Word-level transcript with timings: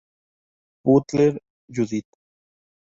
Butler, 0.83 1.37
Judith. 1.69 2.09